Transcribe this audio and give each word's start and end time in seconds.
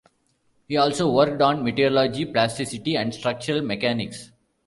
He 0.67 0.77
also 0.77 1.11
worked 1.13 1.43
on 1.43 1.63
meteorology, 1.63 2.25
plasticity 2.25 2.95
and 2.97 3.13
structural 3.13 3.61
mechanics. 3.61 4.31